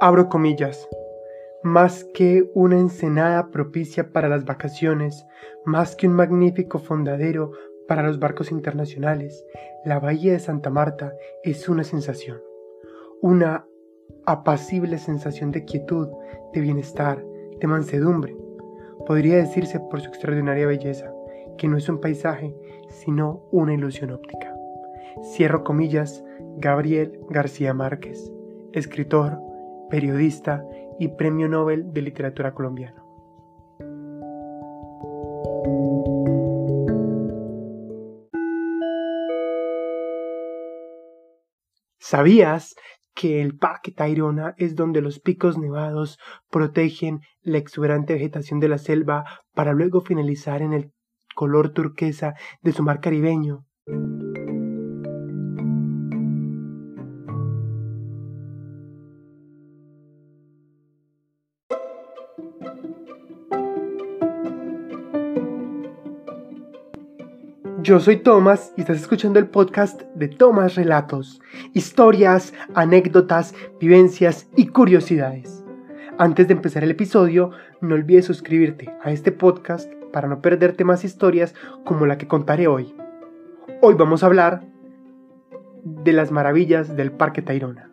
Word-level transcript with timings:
Abro 0.00 0.28
comillas. 0.28 0.88
Más 1.64 2.04
que 2.14 2.48
una 2.54 2.78
ensenada 2.78 3.50
propicia 3.50 4.12
para 4.12 4.28
las 4.28 4.44
vacaciones, 4.44 5.26
más 5.64 5.96
que 5.96 6.06
un 6.06 6.14
magnífico 6.14 6.78
fondadero 6.78 7.50
para 7.88 8.04
los 8.04 8.20
barcos 8.20 8.52
internacionales, 8.52 9.44
la 9.84 9.98
bahía 9.98 10.34
de 10.34 10.38
Santa 10.38 10.70
Marta 10.70 11.14
es 11.42 11.68
una 11.68 11.82
sensación, 11.82 12.40
una 13.22 13.66
apacible 14.24 14.98
sensación 14.98 15.50
de 15.50 15.64
quietud, 15.64 16.06
de 16.52 16.60
bienestar, 16.60 17.24
de 17.58 17.66
mansedumbre. 17.66 18.36
Podría 19.04 19.38
decirse 19.38 19.80
por 19.80 20.00
su 20.00 20.10
extraordinaria 20.10 20.68
belleza, 20.68 21.12
que 21.56 21.66
no 21.66 21.76
es 21.76 21.88
un 21.88 22.00
paisaje, 22.00 22.54
sino 22.88 23.42
una 23.50 23.74
ilusión 23.74 24.12
óptica. 24.12 24.56
Cierro 25.34 25.64
comillas, 25.64 26.22
Gabriel 26.58 27.18
García 27.30 27.74
Márquez, 27.74 28.32
escritor, 28.72 29.47
periodista 29.90 30.64
y 30.98 31.08
Premio 31.08 31.48
Nobel 31.48 31.92
de 31.92 32.02
Literatura 32.02 32.54
colombiano. 32.54 33.08
¿Sabías 41.98 42.74
que 43.14 43.42
el 43.42 43.58
Parque 43.58 43.92
Tayrona 43.92 44.54
es 44.56 44.76
donde 44.76 45.02
los 45.02 45.20
picos 45.20 45.58
nevados 45.58 46.18
protegen 46.50 47.20
la 47.42 47.58
exuberante 47.58 48.14
vegetación 48.14 48.60
de 48.60 48.68
la 48.68 48.78
selva 48.78 49.24
para 49.52 49.72
luego 49.72 50.00
finalizar 50.00 50.62
en 50.62 50.72
el 50.72 50.92
color 51.34 51.70
turquesa 51.70 52.34
de 52.62 52.72
su 52.72 52.82
mar 52.82 53.00
caribeño? 53.00 53.66
Yo 67.80 68.00
soy 68.00 68.18
Tomás 68.18 68.74
y 68.76 68.82
estás 68.82 68.98
escuchando 68.98 69.38
el 69.38 69.46
podcast 69.46 70.02
de 70.14 70.28
Tomás 70.28 70.74
Relatos, 70.74 71.40
historias, 71.72 72.52
anécdotas, 72.74 73.54
vivencias 73.80 74.46
y 74.56 74.66
curiosidades. 74.66 75.64
Antes 76.18 76.48
de 76.48 76.54
empezar 76.54 76.84
el 76.84 76.90
episodio, 76.90 77.52
no 77.80 77.94
olvides 77.94 78.26
suscribirte 78.26 78.92
a 79.02 79.10
este 79.10 79.32
podcast 79.32 79.90
para 80.12 80.28
no 80.28 80.42
perderte 80.42 80.84
más 80.84 81.04
historias 81.04 81.54
como 81.84 82.04
la 82.04 82.18
que 82.18 82.28
contaré 82.28 82.66
hoy. 82.66 82.94
Hoy 83.80 83.94
vamos 83.94 84.22
a 84.22 84.26
hablar 84.26 84.64
de 85.84 86.12
las 86.12 86.30
maravillas 86.30 86.96
del 86.96 87.12
Parque 87.12 87.40
Tayrona. 87.40 87.90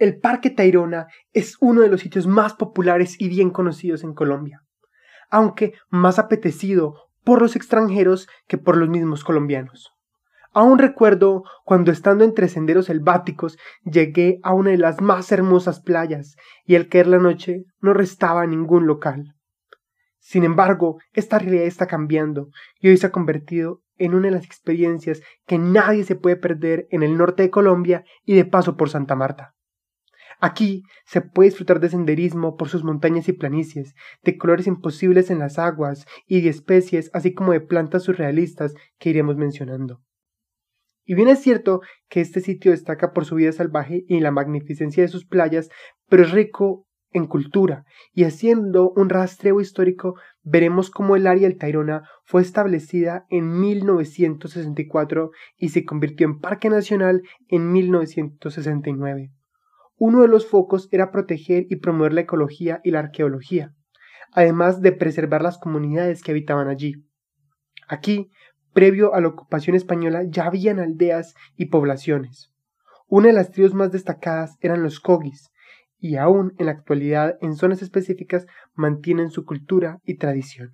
El 0.00 0.18
Parque 0.18 0.48
Tayrona 0.48 1.08
es 1.34 1.58
uno 1.60 1.82
de 1.82 1.88
los 1.90 2.00
sitios 2.00 2.26
más 2.26 2.54
populares 2.54 3.20
y 3.20 3.28
bien 3.28 3.50
conocidos 3.50 4.02
en 4.02 4.14
Colombia, 4.14 4.62
aunque 5.28 5.74
más 5.90 6.18
apetecido 6.18 6.94
por 7.22 7.42
los 7.42 7.54
extranjeros 7.54 8.26
que 8.48 8.56
por 8.56 8.78
los 8.78 8.88
mismos 8.88 9.24
colombianos. 9.24 9.92
Aún 10.54 10.78
recuerdo 10.78 11.42
cuando 11.66 11.92
estando 11.92 12.24
entre 12.24 12.48
senderos 12.48 12.86
selváticos 12.86 13.58
llegué 13.84 14.40
a 14.42 14.54
una 14.54 14.70
de 14.70 14.78
las 14.78 15.02
más 15.02 15.30
hermosas 15.32 15.80
playas 15.80 16.34
y 16.64 16.76
al 16.76 16.88
caer 16.88 17.06
la 17.06 17.18
noche 17.18 17.64
no 17.82 17.92
restaba 17.92 18.46
ningún 18.46 18.86
local. 18.86 19.34
Sin 20.18 20.44
embargo, 20.44 20.96
esta 21.12 21.38
realidad 21.38 21.66
está 21.66 21.86
cambiando 21.86 22.48
y 22.80 22.88
hoy 22.88 22.96
se 22.96 23.08
ha 23.08 23.12
convertido 23.12 23.82
en 23.98 24.14
una 24.14 24.28
de 24.28 24.36
las 24.36 24.46
experiencias 24.46 25.20
que 25.44 25.58
nadie 25.58 26.04
se 26.04 26.16
puede 26.16 26.36
perder 26.36 26.86
en 26.88 27.02
el 27.02 27.18
norte 27.18 27.42
de 27.42 27.50
Colombia 27.50 28.02
y 28.24 28.34
de 28.34 28.46
paso 28.46 28.78
por 28.78 28.88
Santa 28.88 29.14
Marta. 29.14 29.56
Aquí 30.40 30.84
se 31.04 31.20
puede 31.20 31.50
disfrutar 31.50 31.80
de 31.80 31.90
senderismo 31.90 32.56
por 32.56 32.70
sus 32.70 32.82
montañas 32.82 33.28
y 33.28 33.34
planicies, 33.34 33.94
de 34.22 34.38
colores 34.38 34.66
imposibles 34.66 35.30
en 35.30 35.38
las 35.38 35.58
aguas 35.58 36.06
y 36.26 36.40
de 36.40 36.48
especies, 36.48 37.10
así 37.12 37.34
como 37.34 37.52
de 37.52 37.60
plantas 37.60 38.04
surrealistas 38.04 38.74
que 38.98 39.10
iremos 39.10 39.36
mencionando. 39.36 40.00
Y 41.04 41.14
bien 41.14 41.28
es 41.28 41.40
cierto 41.40 41.82
que 42.08 42.20
este 42.22 42.40
sitio 42.40 42.70
destaca 42.70 43.12
por 43.12 43.26
su 43.26 43.34
vida 43.34 43.52
salvaje 43.52 44.04
y 44.08 44.20
la 44.20 44.30
magnificencia 44.30 45.02
de 45.02 45.08
sus 45.08 45.26
playas, 45.26 45.68
pero 46.08 46.22
es 46.22 46.30
rico 46.30 46.86
en 47.12 47.26
cultura, 47.26 47.84
y 48.12 48.24
haciendo 48.24 48.92
un 48.92 49.08
rastreo 49.08 49.60
histórico 49.60 50.14
veremos 50.42 50.90
cómo 50.90 51.16
el 51.16 51.26
área 51.26 51.48
del 51.48 51.58
Tayrona 51.58 52.04
fue 52.24 52.40
establecida 52.40 53.26
en 53.28 53.60
1964 53.60 55.32
y 55.56 55.70
se 55.70 55.84
convirtió 55.84 56.26
en 56.26 56.38
Parque 56.38 56.70
Nacional 56.70 57.22
en 57.48 57.72
1969. 57.72 59.32
Uno 60.02 60.22
de 60.22 60.28
los 60.28 60.46
focos 60.48 60.88
era 60.92 61.10
proteger 61.10 61.66
y 61.68 61.76
promover 61.76 62.14
la 62.14 62.22
ecología 62.22 62.80
y 62.82 62.90
la 62.90 63.00
arqueología, 63.00 63.74
además 64.32 64.80
de 64.80 64.92
preservar 64.92 65.42
las 65.42 65.58
comunidades 65.58 66.22
que 66.22 66.30
habitaban 66.30 66.68
allí. 66.68 67.04
Aquí, 67.86 68.30
previo 68.72 69.12
a 69.12 69.20
la 69.20 69.28
ocupación 69.28 69.76
española, 69.76 70.22
ya 70.26 70.46
habían 70.46 70.78
aldeas 70.78 71.34
y 71.54 71.66
poblaciones. 71.66 72.50
Una 73.08 73.26
de 73.26 73.34
las 73.34 73.50
tribus 73.50 73.74
más 73.74 73.92
destacadas 73.92 74.56
eran 74.62 74.82
los 74.82 75.00
Kogis, 75.00 75.50
y 75.98 76.16
aún 76.16 76.54
en 76.56 76.64
la 76.64 76.72
actualidad 76.72 77.36
en 77.42 77.54
zonas 77.54 77.82
específicas 77.82 78.46
mantienen 78.72 79.28
su 79.28 79.44
cultura 79.44 79.98
y 80.04 80.16
tradición. 80.16 80.72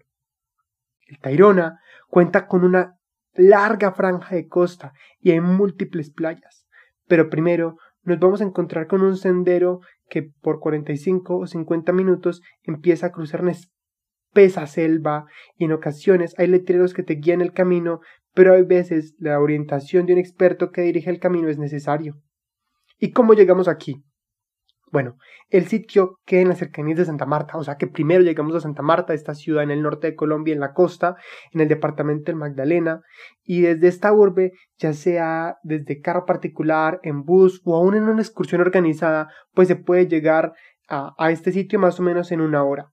El 1.08 1.19
Tairona 1.19 1.81
cuenta 2.08 2.47
con 2.47 2.62
una 2.62 2.94
larga 3.34 3.91
franja 3.91 4.37
de 4.37 4.47
costa 4.47 4.93
y 5.19 5.32
hay 5.32 5.41
múltiples 5.41 6.12
playas, 6.12 6.69
pero 7.08 7.28
primero 7.28 7.76
nos 8.06 8.21
vamos 8.21 8.41
a 8.41 8.44
encontrar 8.44 8.87
con 8.87 9.03
un 9.03 9.17
sendero 9.17 9.81
que 10.09 10.22
por 10.22 10.61
45 10.61 11.37
o 11.37 11.47
50 11.47 11.93
minutos 11.93 12.41
empieza 12.62 13.09
a 13.09 13.12
cruzar 13.12 13.43
una 13.43 13.53
espesa 13.53 14.67
selva 14.67 15.27
y 15.56 15.65
en 15.65 15.72
ocasiones 15.72 16.34
hay 16.39 16.47
letreros 16.47 16.94
que 16.94 17.03
te 17.03 17.15
guían 17.15 17.41
el 17.41 17.53
camino, 17.53 18.00
pero 18.33 18.55
hay 18.55 18.62
veces 18.62 19.17
la 19.19 19.41
orientación 19.41 20.06
de 20.06 20.12
un 20.12 20.19
experto 20.21 20.71
que 20.71 20.83
dirige 20.83 21.11
el 21.11 21.19
camino 21.19 21.49
es 21.49 21.59
necesario. 21.59 22.15
¿Y 22.99 23.11
cómo 23.11 23.34
llegamos 23.34 23.67
aquí? 23.67 24.05
Bueno, 24.92 25.16
el 25.48 25.66
sitio 25.66 26.20
queda 26.24 26.42
en 26.42 26.48
las 26.48 26.58
cercanías 26.58 26.98
de 26.98 27.04
Santa 27.04 27.26
Marta, 27.26 27.58
o 27.58 27.64
sea 27.64 27.76
que 27.76 27.88
primero 27.88 28.22
llegamos 28.22 28.54
a 28.54 28.60
Santa 28.60 28.82
Marta, 28.82 29.14
esta 29.14 29.34
ciudad 29.34 29.64
en 29.64 29.72
el 29.72 29.82
norte 29.82 30.06
de 30.06 30.14
Colombia, 30.14 30.54
en 30.54 30.60
la 30.60 30.74
costa, 30.74 31.16
en 31.52 31.60
el 31.60 31.69
departamento 31.69 32.26
del 32.26 32.36
Magdalena, 32.36 33.00
y 33.42 33.62
desde 33.62 33.88
esta 33.88 34.12
urbe, 34.12 34.52
ya 34.78 34.92
sea 34.92 35.56
desde 35.64 36.00
carro 36.00 36.25
particular, 36.25 37.00
en 37.02 37.25
bus 37.25 37.60
o 37.64 37.76
aún 37.76 37.96
en 37.96 38.04
una 38.04 38.22
excursión 38.22 38.60
organizada, 38.60 39.28
pues 39.54 39.66
se 39.66 39.76
puede 39.76 40.06
llegar 40.06 40.52
a, 40.88 41.14
a 41.19 41.30
este 41.32 41.50
sitio 41.50 41.80
más 41.80 41.98
o 41.98 42.04
menos 42.04 42.30
en 42.30 42.41
una 42.41 42.62
hora. 42.62 42.92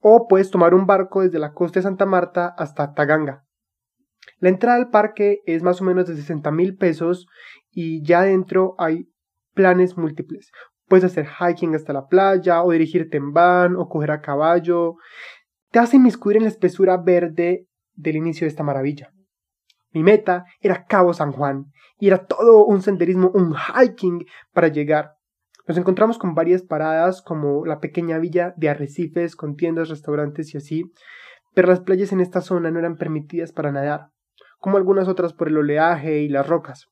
O 0.00 0.26
puedes 0.26 0.50
tomar 0.50 0.74
un 0.74 0.86
barco 0.86 1.22
desde 1.22 1.38
la 1.38 1.52
costa 1.52 1.78
de 1.78 1.84
Santa 1.84 2.04
Marta 2.04 2.52
hasta 2.58 2.94
Taganga. 2.94 3.44
La 4.38 4.48
entrada 4.48 4.76
al 4.76 4.90
parque 4.90 5.38
es 5.46 5.62
más 5.62 5.80
o 5.80 5.84
menos 5.84 6.08
de 6.08 6.16
60 6.16 6.50
mil 6.50 6.76
pesos 6.76 7.28
y 7.70 8.04
ya 8.04 8.22
dentro 8.22 8.74
hay 8.78 9.08
planes 9.54 9.96
múltiples. 9.96 10.50
Puedes 10.92 11.10
hacer 11.10 11.26
hiking 11.26 11.74
hasta 11.74 11.94
la 11.94 12.06
playa, 12.06 12.62
o 12.62 12.70
dirigirte 12.70 13.16
en 13.16 13.32
van, 13.32 13.76
o 13.76 13.88
coger 13.88 14.10
a 14.10 14.20
caballo. 14.20 14.96
Te 15.70 15.78
hace 15.78 15.96
inmiscuir 15.96 16.36
en 16.36 16.42
la 16.42 16.50
espesura 16.50 16.98
verde 16.98 17.66
del 17.94 18.16
inicio 18.16 18.44
de 18.44 18.50
esta 18.50 18.62
maravilla. 18.62 19.10
Mi 19.92 20.02
meta 20.02 20.44
era 20.60 20.84
Cabo 20.84 21.14
San 21.14 21.32
Juan, 21.32 21.72
y 21.98 22.08
era 22.08 22.26
todo 22.26 22.66
un 22.66 22.82
senderismo, 22.82 23.30
un 23.32 23.54
hiking 23.54 24.26
para 24.52 24.68
llegar. 24.68 25.14
Nos 25.66 25.78
encontramos 25.78 26.18
con 26.18 26.34
varias 26.34 26.60
paradas, 26.60 27.22
como 27.22 27.64
la 27.64 27.80
pequeña 27.80 28.18
villa 28.18 28.52
de 28.58 28.68
arrecifes, 28.68 29.34
con 29.34 29.56
tiendas, 29.56 29.88
restaurantes 29.88 30.52
y 30.52 30.58
así, 30.58 30.92
pero 31.54 31.68
las 31.68 31.80
playas 31.80 32.12
en 32.12 32.20
esta 32.20 32.42
zona 32.42 32.70
no 32.70 32.78
eran 32.78 32.98
permitidas 32.98 33.50
para 33.52 33.72
nadar, 33.72 34.10
como 34.58 34.76
algunas 34.76 35.08
otras 35.08 35.32
por 35.32 35.48
el 35.48 35.56
oleaje 35.56 36.20
y 36.20 36.28
las 36.28 36.46
rocas. 36.46 36.88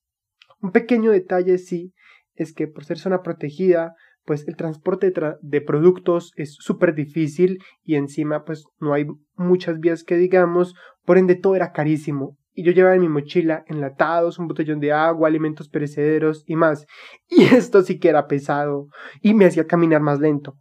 Un 0.62 0.72
pequeño 0.72 1.10
detalle 1.10 1.58
sí 1.58 1.92
es 2.34 2.52
que 2.52 2.68
por 2.68 2.84
ser 2.84 2.98
zona 2.98 3.22
protegida, 3.22 3.94
pues 4.24 4.46
el 4.46 4.56
transporte 4.56 5.12
de, 5.40 5.60
productos 5.60 6.32
es 6.36 6.54
súper 6.58 6.94
difícil 6.94 7.58
y 7.82 7.96
encima 7.96 8.44
pues 8.44 8.64
no 8.78 8.92
hay 8.92 9.06
muchas 9.34 9.80
vías 9.80 10.04
que 10.04 10.16
digamos, 10.16 10.74
por 11.04 11.18
ende 11.18 11.34
todo 11.34 11.56
era 11.56 11.72
carísimo. 11.72 12.36
Y 12.52 12.64
yo 12.64 12.72
llevaba 12.72 12.94
en 12.94 13.00
mi 13.00 13.08
mochila 13.08 13.64
enlatados, 13.66 14.38
un 14.38 14.48
botellón 14.48 14.80
de 14.80 14.92
agua, 14.92 15.28
alimentos 15.28 15.68
perecederos 15.68 16.44
y 16.46 16.56
más. 16.56 16.86
Y 17.28 17.44
esto 17.44 17.82
sí 17.82 17.98
que 17.98 18.08
era 18.08 18.26
pesado 18.26 18.88
y 19.22 19.34
me 19.34 19.46
hacía 19.46 19.66
caminar 19.66 20.00
más 20.00 20.20
lento. 20.20 20.54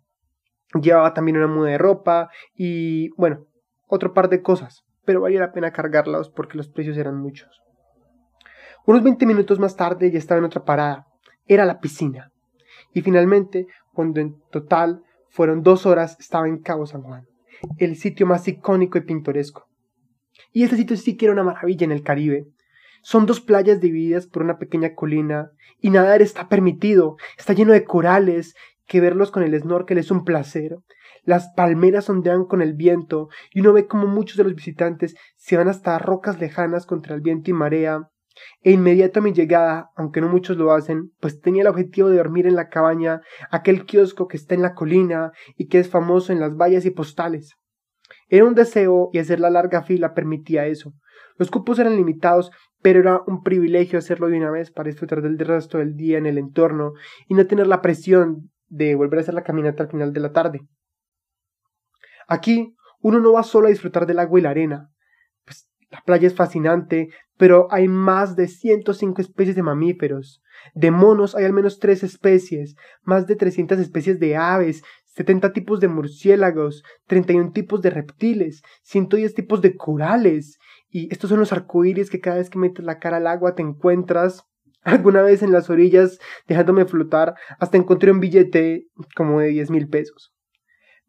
Llevaba 0.80 1.14
también 1.14 1.38
una 1.38 1.48
muda 1.48 1.72
de 1.72 1.78
ropa 1.78 2.30
y 2.54 3.10
bueno, 3.18 3.48
otro 3.88 4.14
par 4.14 4.30
de 4.30 4.42
cosas, 4.42 4.84
pero 5.04 5.22
valía 5.22 5.40
la 5.40 5.52
pena 5.52 5.72
cargarlos 5.72 6.30
porque 6.30 6.58
los 6.58 6.70
precios 6.70 6.96
eran 6.98 7.18
muchos. 7.18 7.50
Unos 8.86 9.04
20 9.04 9.26
minutos 9.26 9.60
más 9.60 9.76
tarde 9.76 10.12
ya 10.12 10.20
estaba 10.20 10.40
en 10.40 10.46
otra 10.46 10.64
parada, 10.64 11.09
era 11.50 11.66
la 11.66 11.82
piscina. 11.82 12.32
Y 12.94 13.02
finalmente, 13.02 13.68
cuando 13.94 14.22
en 14.22 14.40
total 14.52 15.04
fueron 15.28 15.62
dos 15.62 15.86
horas, 15.86 16.16
estaba 16.20 16.48
en 16.48 16.60
Cabo 16.60 16.86
San 16.86 17.02
Juan, 17.02 17.28
el 17.78 17.98
sitio 17.98 18.26
más 18.26 18.48
icónico 18.48 18.98
y 18.98 19.02
pintoresco. 19.02 19.68
Y 20.54 20.64
este 20.64 20.78
sitio 20.78 20.96
sí 20.96 21.18
que 21.18 21.26
era 21.26 21.34
una 21.34 21.44
maravilla 21.44 21.84
en 21.84 21.92
el 21.92 22.04
Caribe. 22.04 22.48
Son 23.02 23.26
dos 23.26 23.42
playas 23.42 23.82
divididas 23.82 24.28
por 24.28 24.44
una 24.44 24.58
pequeña 24.58 24.96
colina 24.96 25.52
y 25.82 25.90
nadar 25.90 26.22
está 26.22 26.50
permitido, 26.50 27.18
está 27.38 27.54
lleno 27.54 27.74
de 27.74 27.84
corales, 27.84 28.56
que 28.86 29.00
verlos 29.00 29.32
con 29.32 29.44
el 29.44 29.58
snorkel 29.60 29.98
es 29.98 30.12
un 30.12 30.26
placer. 30.26 30.78
Las 31.24 31.50
palmeras 31.56 32.10
ondean 32.10 32.46
con 32.46 32.62
el 32.62 32.74
viento 32.74 33.30
y 33.54 33.60
uno 33.62 33.74
ve 33.74 33.88
como 33.88 34.08
muchos 34.08 34.38
de 34.38 34.44
los 34.44 34.56
visitantes 34.56 35.16
se 35.36 35.58
van 35.58 35.68
hasta 35.68 36.00
rocas 36.00 36.40
lejanas 36.40 36.86
contra 36.86 37.16
el 37.16 37.22
viento 37.22 37.52
y 37.52 37.54
marea. 37.54 38.10
E 38.62 38.72
inmediato 38.72 39.20
a 39.20 39.24
mi 39.24 39.34
llegada, 39.34 39.90
aunque 39.96 40.22
no 40.22 40.30
muchos 40.30 40.58
lo 40.58 40.72
hacen, 40.72 41.12
pues 41.20 41.40
tenía 41.40 41.62
el 41.62 41.68
objetivo 41.68 42.10
de 42.10 42.18
dormir 42.18 42.48
en 42.48 42.56
la 42.56 42.70
cabaña, 42.70 43.22
aquel 43.52 43.86
kiosco 43.86 44.28
que 44.28 44.38
está 44.38 44.56
en 44.56 44.62
la 44.62 44.74
colina 44.74 45.32
y 45.56 45.68
que 45.68 45.80
es 45.80 45.90
famoso 45.90 46.34
en 46.34 46.40
las 46.40 46.56
vallas 46.56 46.86
y 46.86 46.92
postales. 46.92 47.56
Era 48.28 48.46
un 48.46 48.56
deseo 48.56 49.10
y 49.14 49.20
hacer 49.20 49.40
la 49.40 49.50
larga 49.50 49.84
fila 49.84 50.14
permitía 50.14 50.68
eso. 50.68 50.94
Los 51.38 51.50
cupos 51.50 51.80
eran 51.80 51.96
limitados, 51.96 52.52
pero 52.82 53.00
era 53.00 53.22
un 53.26 53.44
privilegio 53.44 54.00
hacerlo 54.00 54.28
de 54.28 54.38
una 54.38 54.52
vez 54.52 54.72
para 54.72 54.90
disfrutar 54.90 55.22
del 55.22 55.40
resto 55.40 55.78
del 55.78 55.96
día 55.96 56.18
en 56.18 56.26
el 56.26 56.38
entorno 56.38 56.94
y 57.28 57.34
no 57.34 57.48
tener 57.48 57.68
la 57.68 57.82
presión 57.82 58.52
de 58.68 58.96
volver 58.96 59.20
a 59.20 59.22
hacer 59.22 59.34
la 59.34 59.44
caminata 59.44 59.84
al 59.84 59.90
final 59.90 60.14
de 60.14 60.20
la 60.20 60.32
tarde. 60.32 60.62
Aquí 62.28 62.76
uno 63.02 63.20
no 63.20 63.34
va 63.34 63.44
solo 63.44 63.68
a 63.68 63.72
disfrutar 63.72 64.06
del 64.06 64.20
agua 64.20 64.40
y 64.40 64.44
la 64.44 64.50
arena. 64.52 64.90
La 65.90 66.02
playa 66.02 66.28
es 66.28 66.36
fascinante, 66.36 67.10
pero 67.38 67.68
hay 67.72 67.88
más 67.88 68.36
de 68.36 68.48
105 68.48 69.22
especies 69.22 69.56
de 69.56 69.64
mamíferos. 69.64 70.44
De 70.76 70.92
monos 70.92 71.36
hay 71.36 71.46
al 71.46 71.54
menos 71.54 71.80
tres 71.80 72.04
especies, 72.04 72.76
más 73.04 73.26
de 73.28 73.36
300 73.36 73.80
especies 73.80 74.20
de 74.20 74.36
aves, 74.36 74.84
70 75.16 75.52
tipos 75.54 75.80
de 75.80 75.88
murciélagos, 75.88 76.84
31 77.08 77.52
tipos 77.52 77.82
de 77.82 77.90
reptiles, 77.90 78.62
110 78.84 79.34
tipos 79.34 79.62
de 79.62 79.76
corales. 79.76 80.60
Y 80.90 81.12
estos 81.12 81.30
son 81.30 81.40
los 81.40 81.52
arcoíris 81.52 82.10
que 82.10 82.20
cada 82.20 82.38
vez 82.38 82.50
que 82.50 82.60
metes 82.60 82.86
la 82.86 83.00
cara 83.00 83.18
al 83.18 83.28
agua 83.28 83.56
te 83.56 83.62
encuentras 83.62 84.46
alguna 84.84 85.22
vez 85.22 85.44
en 85.44 85.52
las 85.52 85.70
orillas 85.70 86.20
dejándome 86.48 86.86
flotar, 86.86 87.36
hasta 87.60 87.78
encontré 87.78 88.12
un 88.12 88.20
billete 88.20 88.88
como 89.16 89.40
de 89.40 89.50
10 89.50 89.72
mil 89.72 89.90
pesos. 89.90 90.34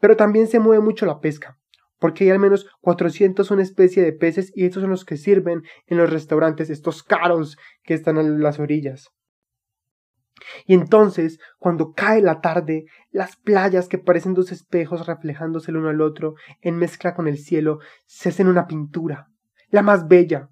Pero 0.00 0.16
también 0.16 0.48
se 0.48 0.58
mueve 0.58 0.82
mucho 0.82 1.06
la 1.06 1.20
pesca, 1.20 1.58
porque 2.00 2.24
hay 2.24 2.30
al 2.30 2.40
menos 2.40 2.66
400 2.80 3.48
una 3.52 3.62
especie 3.62 4.02
de 4.02 4.12
peces 4.12 4.50
y 4.56 4.64
estos 4.64 4.80
son 4.80 4.90
los 4.90 5.04
que 5.04 5.16
sirven 5.16 5.62
en 5.86 5.98
los 5.98 6.10
restaurantes, 6.10 6.70
estos 6.70 7.04
caros 7.04 7.56
que 7.84 7.94
están 7.94 8.18
en 8.18 8.42
las 8.42 8.58
orillas. 8.58 9.10
Y 10.66 10.74
entonces, 10.74 11.38
cuando 11.58 11.92
cae 11.92 12.22
la 12.22 12.40
tarde, 12.40 12.86
las 13.10 13.36
playas 13.36 13.88
que 13.88 13.98
parecen 13.98 14.34
dos 14.34 14.50
espejos 14.50 15.06
reflejándose 15.06 15.70
el 15.70 15.76
uno 15.76 15.90
al 15.90 16.00
otro 16.00 16.34
en 16.62 16.76
mezcla 16.76 17.14
con 17.14 17.28
el 17.28 17.36
cielo, 17.36 17.78
se 18.06 18.30
hacen 18.30 18.48
una 18.48 18.66
pintura, 18.66 19.28
la 19.68 19.82
más 19.82 20.08
bella. 20.08 20.48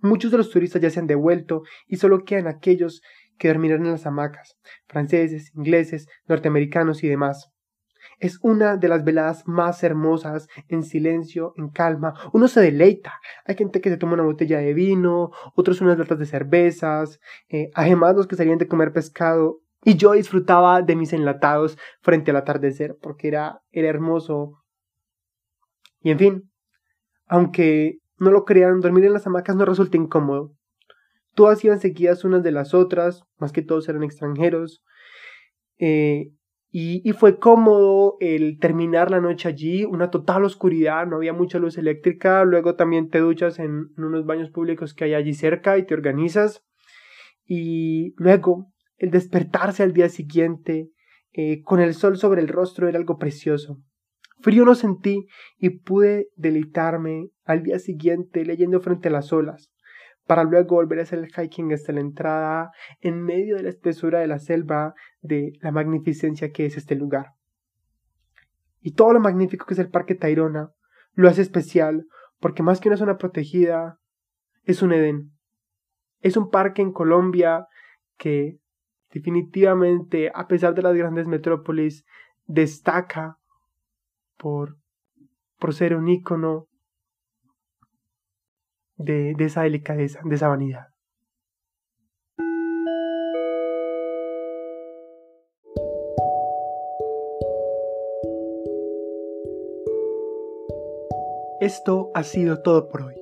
Muchos 0.00 0.32
de 0.32 0.38
los 0.38 0.50
turistas 0.50 0.82
ya 0.82 0.90
se 0.90 0.98
han 0.98 1.06
devuelto 1.06 1.62
y 1.86 1.96
solo 1.96 2.24
quedan 2.24 2.48
aquellos 2.48 3.00
que 3.38 3.48
dormirán 3.48 3.84
en 3.86 3.92
las 3.92 4.06
hamacas, 4.06 4.58
franceses, 4.86 5.52
ingleses, 5.54 6.08
norteamericanos 6.26 7.02
y 7.04 7.08
demás. 7.08 7.53
Es 8.18 8.38
una 8.42 8.76
de 8.76 8.88
las 8.88 9.04
veladas 9.04 9.46
más 9.46 9.82
hermosas, 9.82 10.48
en 10.68 10.82
silencio, 10.82 11.54
en 11.56 11.68
calma. 11.68 12.14
Uno 12.32 12.48
se 12.48 12.60
deleita. 12.60 13.20
Hay 13.44 13.56
gente 13.56 13.80
que 13.80 13.90
se 13.90 13.96
toma 13.96 14.14
una 14.14 14.22
botella 14.22 14.58
de 14.58 14.74
vino, 14.74 15.30
otros 15.54 15.80
unas 15.80 15.98
latas 15.98 16.18
de 16.18 16.26
cervezas, 16.26 17.20
eh, 17.48 17.70
además 17.74 18.16
los 18.16 18.26
que 18.26 18.36
salían 18.36 18.58
de 18.58 18.68
comer 18.68 18.92
pescado. 18.92 19.60
Y 19.84 19.96
yo 19.96 20.12
disfrutaba 20.12 20.80
de 20.82 20.96
mis 20.96 21.12
enlatados 21.12 21.76
frente 22.00 22.30
al 22.30 22.38
atardecer, 22.38 22.96
porque 23.02 23.28
era, 23.28 23.62
era 23.70 23.88
hermoso. 23.88 24.62
Y 26.00 26.10
en 26.10 26.18
fin, 26.18 26.50
aunque 27.26 27.98
no 28.18 28.30
lo 28.30 28.44
crean, 28.44 28.80
dormir 28.80 29.04
en 29.04 29.12
las 29.12 29.26
hamacas 29.26 29.56
no 29.56 29.64
resulta 29.64 29.96
incómodo. 29.96 30.54
Todas 31.34 31.64
iban 31.64 31.80
seguidas 31.80 32.24
unas 32.24 32.42
de 32.42 32.52
las 32.52 32.74
otras, 32.74 33.24
más 33.38 33.52
que 33.52 33.62
todos 33.62 33.88
eran 33.88 34.04
extranjeros. 34.04 34.82
Eh, 35.78 36.30
y, 36.76 37.12
fue 37.12 37.38
cómodo 37.38 38.16
el 38.18 38.58
terminar 38.58 39.08
la 39.08 39.20
noche 39.20 39.48
allí, 39.48 39.84
una 39.84 40.10
total 40.10 40.42
oscuridad, 40.42 41.06
no 41.06 41.14
había 41.14 41.32
mucha 41.32 41.60
luz 41.60 41.78
eléctrica, 41.78 42.42
luego 42.42 42.74
también 42.74 43.10
te 43.10 43.20
duchas 43.20 43.60
en, 43.60 43.90
unos 43.96 44.26
baños 44.26 44.50
públicos 44.50 44.92
que 44.92 45.04
hay 45.04 45.14
allí 45.14 45.34
cerca 45.34 45.78
y 45.78 45.86
te 45.86 45.94
organizas. 45.94 46.64
Y 47.46 48.12
luego 48.16 48.72
el 48.96 49.12
despertarse 49.12 49.84
al 49.84 49.92
día 49.92 50.08
siguiente 50.08 50.90
eh, 51.32 51.62
con 51.62 51.78
el 51.78 51.94
sol 51.94 52.16
sobre 52.16 52.40
el 52.40 52.48
rostro 52.48 52.88
era 52.88 52.98
algo 52.98 53.18
precioso. 53.18 53.78
Frío 54.40 54.64
no 54.64 54.74
sentí 54.74 55.28
y 55.56 55.78
pude 55.78 56.26
deleitarme 56.34 57.28
al 57.44 57.62
día 57.62 57.78
siguiente 57.78 58.44
leyendo 58.44 58.80
frente 58.80 59.06
a 59.06 59.12
las 59.12 59.32
olas 59.32 59.73
para 60.26 60.44
luego 60.44 60.76
volver 60.76 60.98
a 60.98 61.02
hacer 61.02 61.18
el 61.18 61.30
hiking 61.30 61.72
hasta 61.72 61.92
la 61.92 62.00
entrada 62.00 62.70
en 63.00 63.22
medio 63.22 63.56
de 63.56 63.62
la 63.64 63.68
espesura 63.68 64.20
de 64.20 64.26
la 64.26 64.38
selva 64.38 64.94
de 65.20 65.52
la 65.60 65.70
magnificencia 65.70 66.52
que 66.52 66.66
es 66.66 66.76
este 66.76 66.94
lugar. 66.94 67.32
Y 68.80 68.92
todo 68.92 69.12
lo 69.12 69.20
magnífico 69.20 69.66
que 69.66 69.74
es 69.74 69.80
el 69.80 69.90
Parque 69.90 70.14
Tayrona 70.14 70.70
lo 71.14 71.28
hace 71.28 71.42
especial 71.42 72.06
porque 72.44 72.62
más 72.62 72.78
que 72.78 72.88
una 72.88 72.98
zona 72.98 73.16
protegida, 73.16 73.98
es 74.64 74.82
un 74.82 74.92
Edén. 74.92 75.32
Es 76.20 76.36
un 76.36 76.50
parque 76.50 76.82
en 76.82 76.92
Colombia 76.92 77.66
que 78.18 78.58
definitivamente, 79.12 80.30
a 80.34 80.46
pesar 80.46 80.74
de 80.74 80.82
las 80.82 80.94
grandes 80.94 81.26
metrópolis, 81.26 82.04
destaca 82.44 83.38
por, 84.36 84.76
por 85.58 85.72
ser 85.72 85.94
un 85.94 86.08
ícono 86.08 86.68
de, 88.96 89.34
esa 89.38 89.62
delicadeza, 89.62 90.20
de 90.24 90.34
esa 90.34 90.48
vanidad. 90.48 90.88
Esto 101.60 102.10
ha 102.14 102.22
sido 102.24 102.60
todo 102.62 102.88
por 102.88 103.04
hoy. 103.04 103.14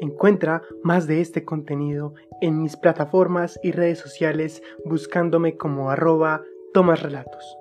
Encuentra 0.00 0.62
más 0.82 1.06
de 1.06 1.20
este 1.20 1.44
contenido 1.44 2.14
en 2.40 2.60
mis 2.60 2.76
plataformas 2.76 3.60
y 3.62 3.70
redes 3.70 3.98
sociales 3.98 4.62
buscándome 4.84 5.56
como 5.56 5.90
arroba 5.90 6.42
tomasrelatos. 6.72 7.56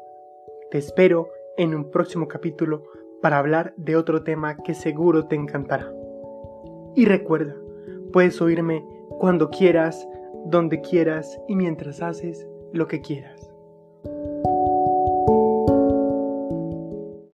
Te 0.71 0.79
espero 0.79 1.29
en 1.55 1.75
un 1.75 1.91
próximo 1.91 2.27
capítulo 2.27 2.83
para 3.21 3.37
hablar 3.37 3.75
de 3.77 3.95
otro 3.95 4.23
tema 4.23 4.57
que 4.57 4.73
seguro 4.73 5.27
te 5.27 5.35
encantará. 5.35 5.93
Y 6.95 7.05
recuerda, 7.05 7.55
puedes 8.11 8.41
oírme 8.41 8.85
cuando 9.19 9.49
quieras, 9.49 10.07
donde 10.45 10.81
quieras 10.81 11.39
y 11.47 11.55
mientras 11.55 12.01
haces 12.01 12.47
lo 12.71 12.87
que 12.87 13.01
quieras. 13.01 13.52